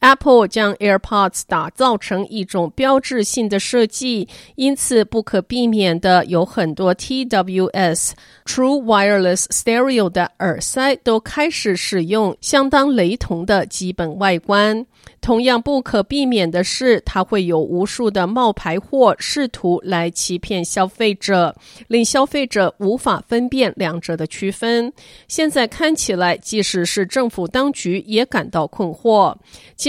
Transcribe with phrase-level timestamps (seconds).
[0.00, 8.12] Apple 将 AirPods 打造成一种标志性的设计，因此不可避免的有很多 TWS
[8.44, 14.86] True Wireless Stereo 的耳塞都开始使用相当雷同的基本外观。
[15.20, 21.54] 同样不可避免的是，它会有无数的冒牌货试图来欺骗消费者，
[21.88, 24.90] 令消费者无法分辨两者的区分。
[25.28, 29.34] 现在看起来，即使是政府当局也感到困惑。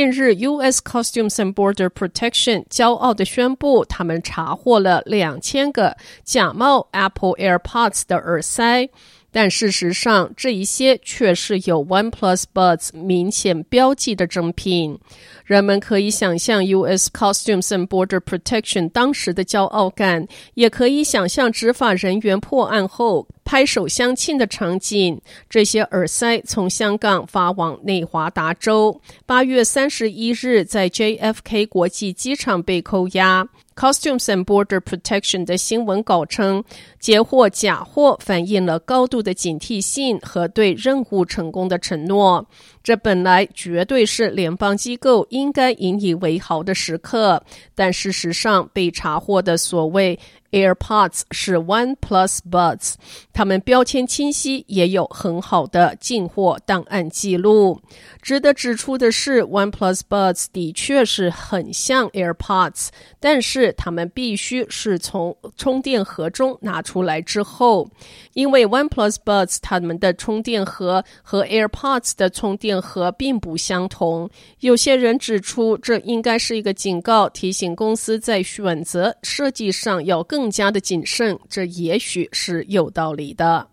[0.01, 0.81] 近日，U.S.
[0.81, 8.89] Customs and Border Protection 骄傲地宣布，他们查获了两千个假冒 Apple AirPods 的耳塞。
[9.31, 14.99] 但事实上，这一些却是有 OnePlus Buds 明显标记的正品。
[15.45, 17.09] 人们可以想象 U.S.
[17.11, 25.19] Customs and Border Protection 当时的骄傲感，也可以想象执法人员破案后拍手相庆的场景。
[25.49, 33.47] 这些耳塞从香港发往内华达州，八月三十一日在 JFK 国际机场被扣押。
[33.75, 36.63] Costumes and Border Protection 的新闻稿称，
[36.99, 42.45] 截获假货反映了高度的警惕性和对任务成功的承诺。
[42.83, 47.43] 这本来绝对是联邦机构应该引以为豪的时刻，
[47.75, 50.19] 但事实上被查获的所谓
[50.51, 52.95] AirPods 是 OnePlus Buds，
[53.31, 57.79] 它们标签清晰，也有很好的进货档案记录。
[58.21, 62.89] 值得指出的是，OnePlus Buds 的确是很像 AirPods，
[63.19, 67.89] 但是它们必须是从充电盒中拿出来之后，
[68.33, 74.29] 因为 OnePlus Buds 它们的充电盒和 AirPods 的充电和并不相同。
[74.59, 81.35] 有些人指出，这应该是一个警告，提醒公司在选择设计上要更加的谨慎。
[81.49, 83.67] 这也许是有道理的。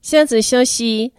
[0.00, 1.12] 下次消息。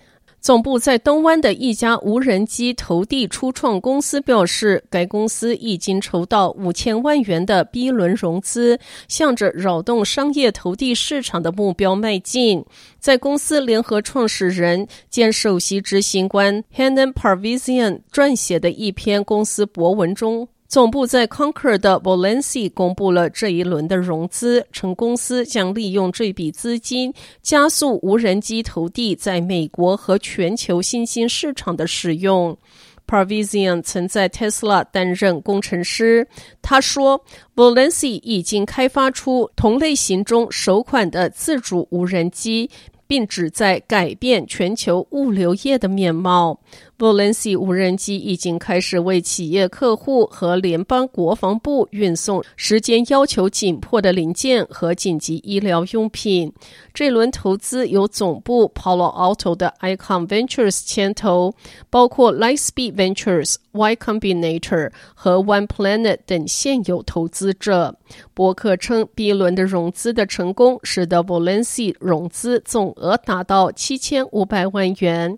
[0.43, 8.77] 总部在东湾的一家无人机投递初创公司表示，该公司已经筹到五千万元的 B 轮融资，
[9.07, 12.65] 向着扰动商业投递市场的目标迈进。
[12.99, 27.13] 在公司联合创始人兼首席执行官 Hannan Parvizian 撰写的一篇公司博文中，总部在 Concord 的 Volansi 公布了这一轮的融资，称公司将利用这笔资金
[27.43, 32.57] 加速无人机投递在美国和全球新兴市场的使用。
[33.05, 36.27] Parvizian 曾在 Tesla 担任工程师，
[36.61, 37.23] 他说
[37.55, 42.71] ，Volansi 已经开发出同类型中首款的自主无人机。
[43.05, 46.59] 并旨在改变全球物流业的面貌。
[47.03, 56.53] Volansi 无人机已经开始为企业客户和联邦国防部运送时间要求紧迫的零件和紧急医疗用品。
[56.93, 61.53] 这轮投资由总部 Palo Alto 的 Icon Ventures 牵头，
[61.89, 67.97] 包括 Lightspeed Ventures、Y Combinator 和 One Planet 等现有投资者。
[68.33, 75.37] 伯克称，B 轮的融资的成功使得 Volansi 融资总额达到七千五百万元。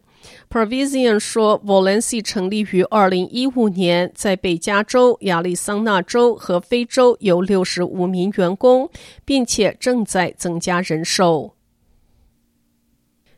[0.49, 8.89] Provision 说，Volansi 成立于二零一五年，在北加州、亚利桑那州和非洲有六十五名员工，
[9.23, 11.53] 并且正在增加人手。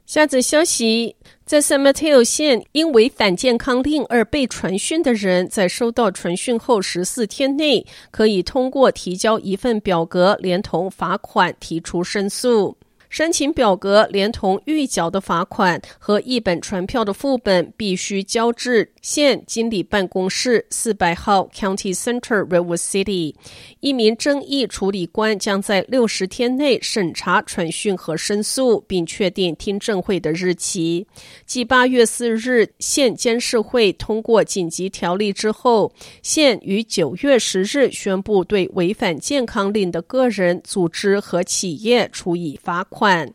[0.05, 12.77] 下则消息，在 San Mateo 县因违反健康令而被传讯的人，在收到传讯后十四天内，可以通过提交一份表格，连同罚款提出申诉。
[13.09, 23.33] 申请表格连同预缴的罚款和一本传票的副本，必须交至县经理办公室四百号 County Center Redwood City。
[23.79, 31.07] 一名争议处理官将在六十天内审查传讯和申诉，并确定听证会的日期。
[31.45, 42.96] 继八月四日县监事会通过紧急条例之后，县于九月十日宣布对违反健康令的个人、组织和企业处以罚款。
[42.97, 43.31] 款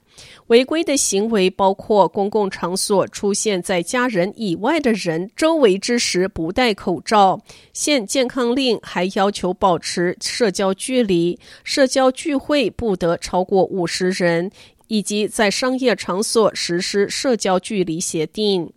[0.49, 7.41] 违规的行为包括公共场所出现在家人以外的人周围之时不戴口罩。
[7.73, 14.51] 现健康令还要求保持社交距离，社交聚会不得超过五十人，
[14.89, 18.69] 以及在商业场所实施社交距离协定。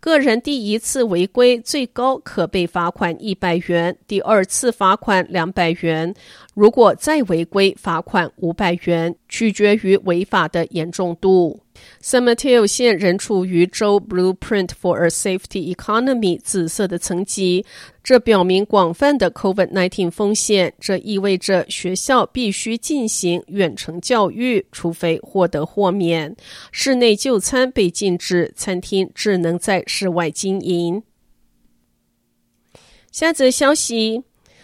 [0.00, 6.14] 个人第一次违规最高可被罚款一百元，第二次罚款两百元。
[6.54, 11.60] 如果再违规，罚款五百元，取决于违法的严重度。
[12.02, 17.64] San Mateo 县仍处于州 Blueprint for a Safety Economy 紫色的层级，
[18.02, 20.72] 这表明广泛的 COVID-19 风险。
[20.80, 26.34] 这意味着学校必须进行远程教育，除非获得豁免。
[26.72, 31.02] 室内就餐被禁止，餐厅只能在室外经营。
[33.12, 34.22] 下则消息。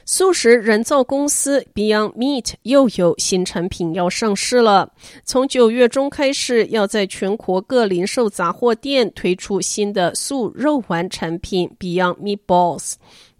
[0.08, 4.92] 素食人造公司 Beyond Meat 又有新产品要上市了。
[5.24, 12.94] 从九月中开始，要在全国各零售杂货店推出新的素肉丸产品 Beyond Meatballs。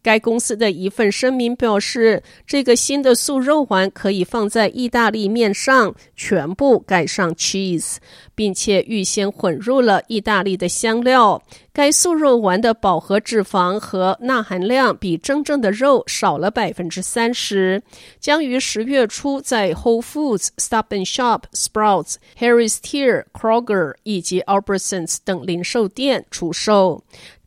[0.06, 7.96] 该公司的一份声明表示，这个新的素肉丸可以放在意大利面上，全部盖上 cheese，
[8.32, 11.42] 并且预先混入了意大利的香料。
[11.72, 17.82] 该素肉丸的饱和脂肪和钠含量比真正的肉少了百分之三十，
[18.20, 27.02] 将于十月初在 Whole Foods、Stop and Shop、Sprouts、Harris Teeter、Kroger 以及 Albertsons 等零售店出售。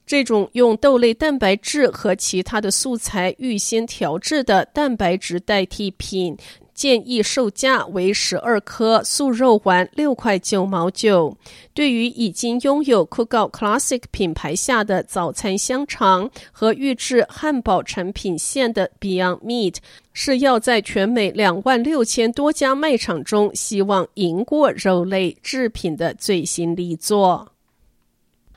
[0.10, 6.36] 这种用豆类蛋白质和其他的素材预先调制的蛋白质代替品，
[6.74, 11.38] 建议售价为十二颗素肉丸六块九毛九。
[11.76, 19.76] 对于已经拥有 cook Classic 品牌下的早餐香肠和预制汉堡产品线的 Beyond Meat，
[20.12, 27.50] 是要在全美两万六千多家卖场中，希望赢过肉类制品的最新力作。